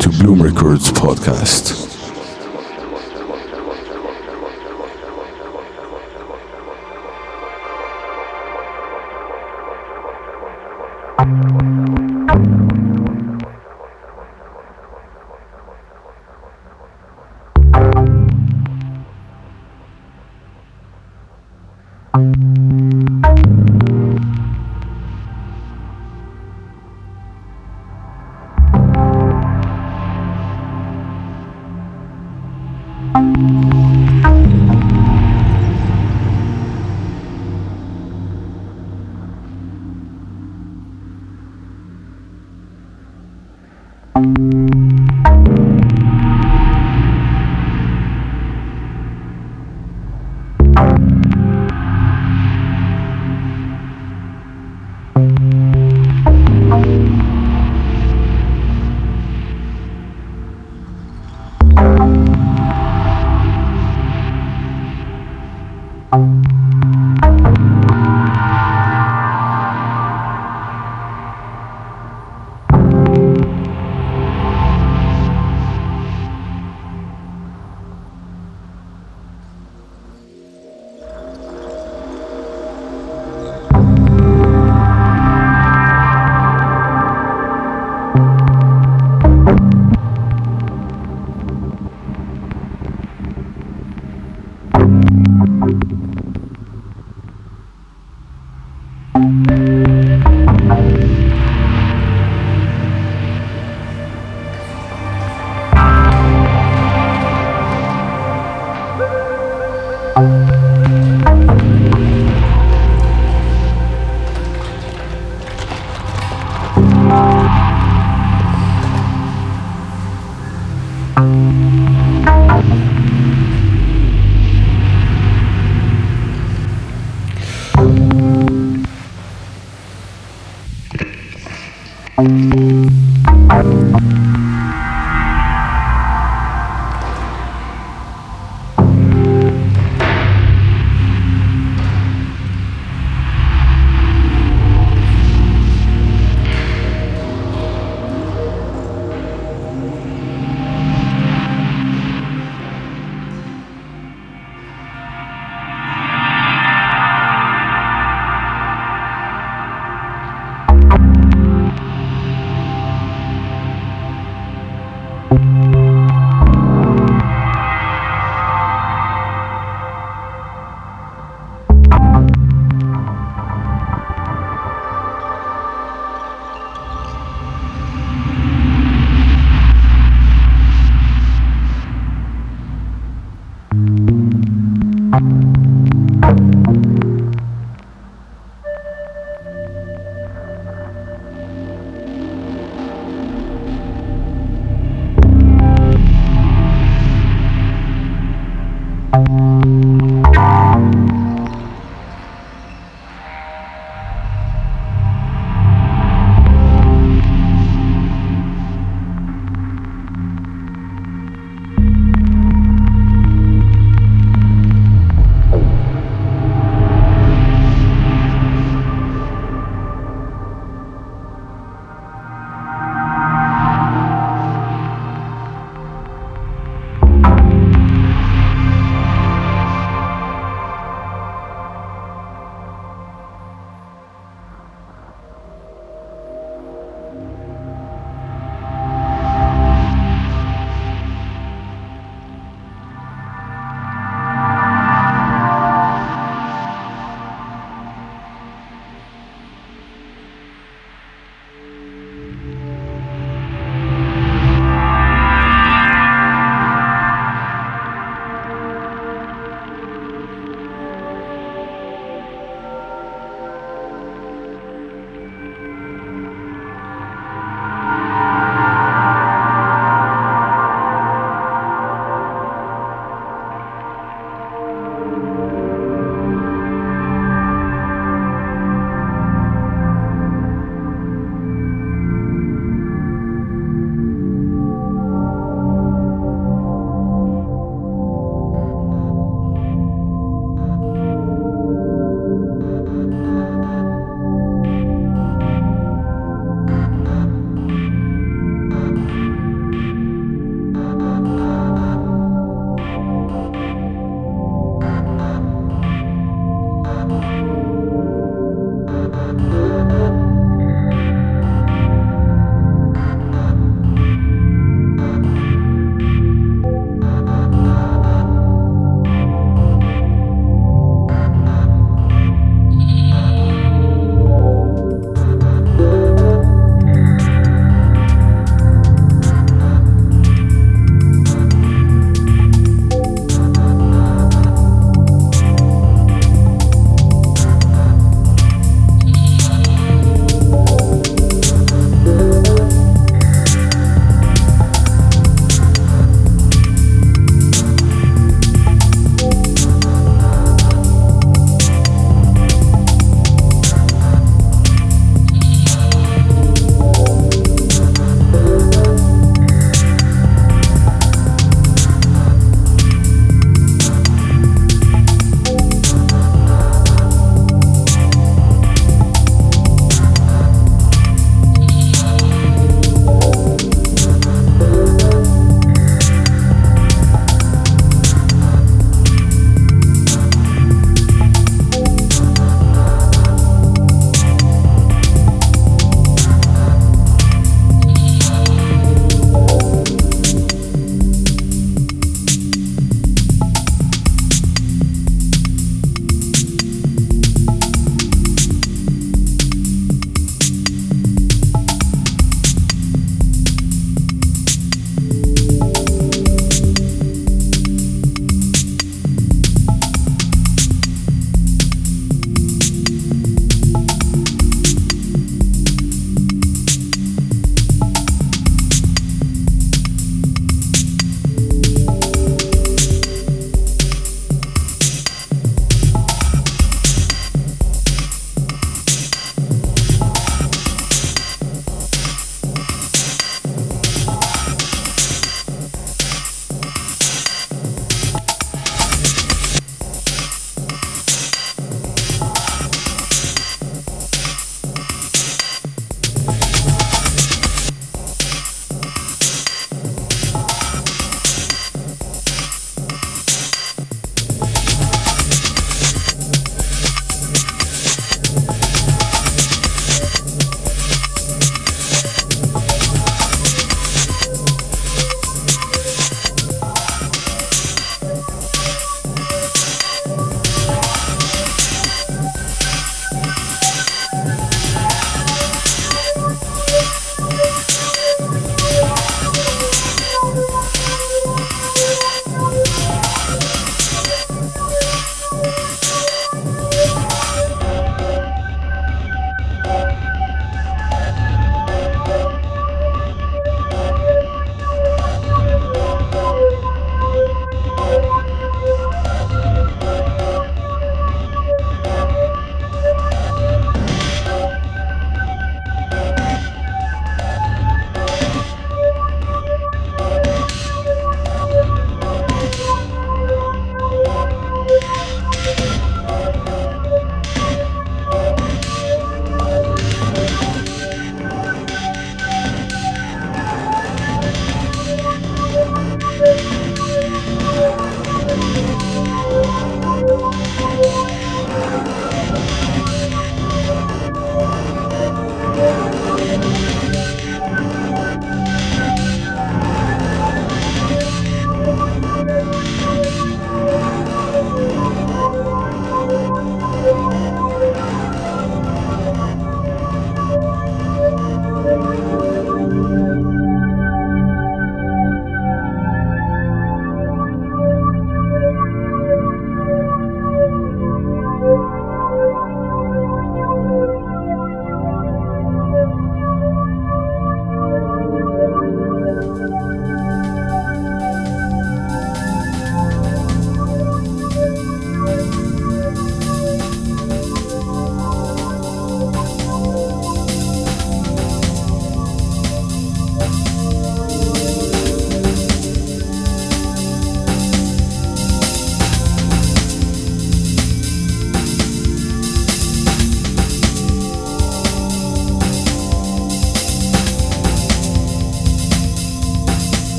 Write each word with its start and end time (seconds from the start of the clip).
To 0.00 0.10
Bloom 0.10 0.40
Records 0.40 0.92
podcast. 0.92 1.87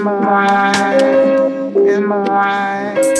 in 0.00 0.06
my 0.06 0.18
mind, 0.18 1.76
in 1.76 2.06
my. 2.06 3.19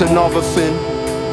Another 0.00 0.40
thing 0.40 0.74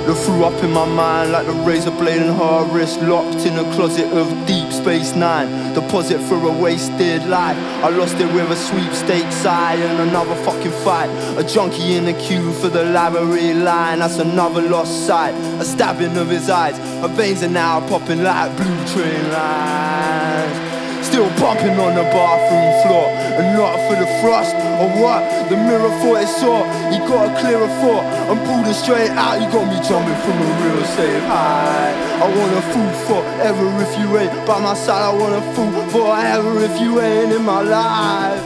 that 0.05 0.15
threw 0.26 0.43
up 0.43 0.61
in 0.61 0.72
my 0.72 0.86
mind 0.86 1.32
like 1.32 1.45
the 1.45 1.53
razor 1.53 1.89
blade 1.89 2.22
in 2.22 2.34
her 2.34 2.65
wrist, 2.65 3.01
locked 3.01 3.45
in 3.45 3.57
a 3.57 3.63
closet 3.74 4.11
of 4.11 4.28
Deep 4.45 4.74
Space 4.74 5.15
Nine. 5.15 5.74
Deposit 5.74 6.20
for 6.28 6.36
a 6.36 6.51
wasted 6.51 7.26
life. 7.28 7.57
I 7.82 7.89
lost 7.89 8.15
it 8.15 8.32
with 8.34 8.51
a 8.51 8.55
sweepstakes 8.57 9.45
eye 9.45 9.76
and 9.76 10.09
another 10.09 10.36
fucking 10.43 10.72
fight. 10.84 11.09
A 11.39 11.43
junkie 11.45 11.95
in 11.95 12.05
the 12.05 12.13
queue 12.15 12.51
for 12.53 12.68
the 12.68 12.84
library 12.84 13.53
line. 13.53 13.99
That's 13.99 14.20
another 14.20 14.61
lost 14.61 15.07
sight. 15.07 15.34
A 15.61 15.63
stabbing 15.63 16.18
of 16.18 16.30
his 16.30 16.49
eyes. 16.49 16.78
Her 17.01 17.07
veins 17.07 17.43
are 17.43 17.49
now 17.49 17.80
popping 17.88 18.22
like 18.22 18.53
blue 18.57 18.86
train 18.88 19.32
lines. 19.32 20.78
Still 21.07 21.30
pumping 21.39 21.80
on 21.80 21.95
the 21.95 22.03
bathroom 22.11 22.68
floor 22.84 23.07
And 23.39 23.55
not 23.55 23.80
for 23.88 23.95
the 23.95 24.07
frost 24.20 24.53
or 24.82 24.89
what 24.99 25.24
The 25.49 25.55
mirror 25.55 25.89
thought 26.01 26.22
it 26.22 26.28
saw 26.28 26.68
He 26.91 26.97
got 26.99 27.32
a 27.32 27.39
clearer 27.39 27.68
thought 27.80 28.07
Pulled 28.28 28.67
it 28.67 28.75
straight 28.75 29.11
out. 29.11 29.41
You 29.41 29.47
got 29.51 29.65
me 29.67 29.75
jumping 29.88 30.19
from 30.23 30.38
a 30.39 30.49
real 30.63 30.84
safe 30.95 31.23
high. 31.23 31.91
I 32.21 32.25
want 32.36 32.53
a 32.53 32.61
fool 32.71 32.91
forever 33.07 33.67
if 33.84 33.97
you 33.99 34.17
ain't 34.17 34.45
By 34.45 34.59
my 34.59 34.73
side. 34.73 35.01
I 35.01 35.13
want 35.13 35.36
a 35.36 35.41
fool 35.53 35.82
forever 35.91 36.63
if 36.63 36.80
you 36.80 37.01
ain't 37.01 37.34
in 37.34 37.43
my 37.43 37.61
life. 37.61 38.43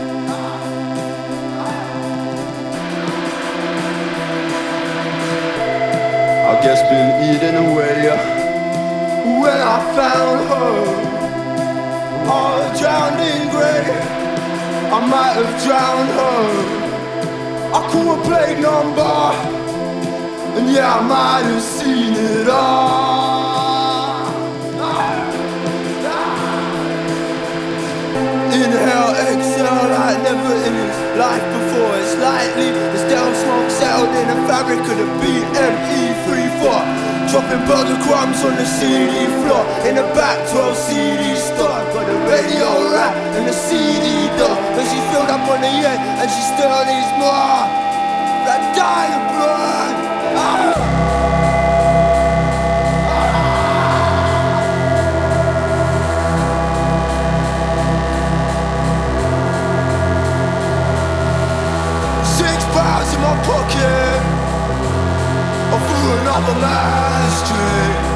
I 6.49 6.53
guess 6.63 6.81
been 6.89 7.09
eating 7.29 7.57
away 7.65 8.09
When 9.41 9.59
I 9.75 9.77
found 9.97 10.41
her. 10.51 11.11
All 12.29 12.63
drowned 12.79 13.21
in 13.21 13.49
grey. 13.49 14.21
I 14.91 14.99
might 15.07 15.35
have 15.41 15.53
drowned 15.63 16.09
her. 16.19 16.81
I 17.73 17.79
could 17.89 18.05
have 18.05 18.23
played 18.25 18.59
number, 18.59 19.60
and 20.57 20.69
yeah, 20.69 20.99
I 20.99 21.01
might 21.01 21.45
have 21.47 21.61
seen 21.61 22.13
it 22.13 22.47
all. 22.49 24.27
Inhale, 28.51 29.15
exhale 29.31 29.87
like 29.95 30.19
never 30.27 30.53
in 30.67 30.73
his 30.75 30.97
life 31.15 31.45
before. 31.55 31.93
It's 32.03 32.15
lightly, 32.19 32.69
the 32.71 32.99
stale 32.99 33.33
smoke 33.43 33.71
settled 33.71 34.13
in 34.19 34.27
the 34.27 34.39
fabric 34.47 34.79
of 34.79 34.97
the 34.99 35.07
BME34. 35.23 37.11
Dropping 37.31 37.63
burger 37.63 37.95
crumbs 38.03 38.43
on 38.43 38.57
the 38.57 38.65
CD 38.65 39.25
floor 39.39 39.63
In 39.87 39.95
the 39.95 40.03
back 40.11 40.35
12 40.51 40.75
CD 40.75 41.35
store 41.39 41.79
Got 41.95 42.05
the 42.05 42.17
radio 42.27 42.91
rack 42.91 43.15
and 43.39 43.47
the 43.47 43.53
CD 43.53 44.27
door 44.35 44.51
And 44.51 44.83
she 44.83 44.99
filled 45.13 45.29
up 45.31 45.47
on 45.47 45.61
the 45.61 45.71
end 45.71 46.01
and 46.19 46.27
she 46.27 46.41
still 46.51 46.83
needs 46.83 47.11
more 47.15 47.63
That 48.43 48.75
dying 48.75 49.23
blood 49.31 50.10
Six 62.23 62.63
pounds 62.73 63.13
in 63.13 63.21
my 63.21 63.35
pocket 63.43 64.21
or 65.73 65.79
through 65.87 66.11
another 66.21 66.55
man's 66.59 67.49
dream. 67.49 68.11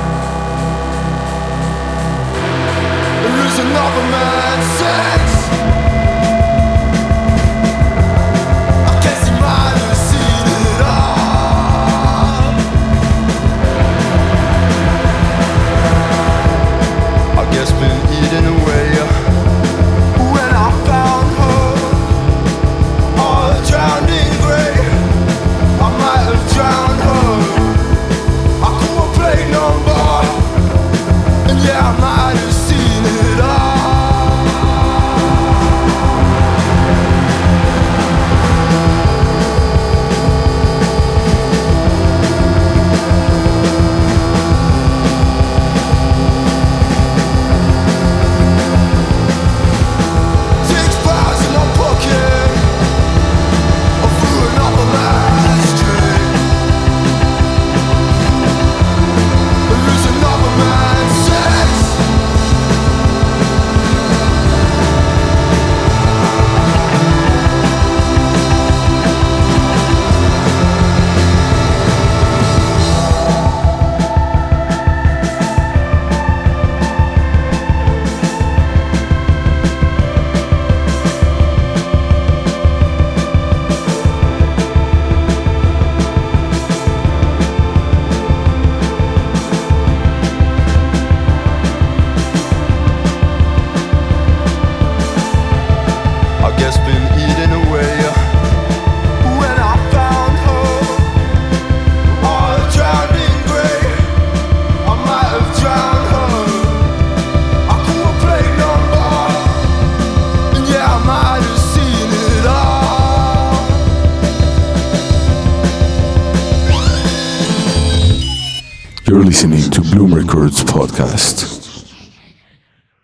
Podcast. 120.96 121.45